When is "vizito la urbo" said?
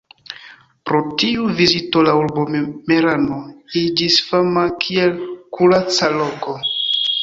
1.59-2.47